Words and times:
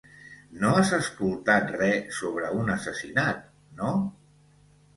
No 0.61 0.71
has 0.77 0.93
escoltat 0.97 1.69
res 1.75 2.17
sobre 2.21 2.51
un 2.63 2.73
assassinat, 2.79 3.47
no? 3.85 3.95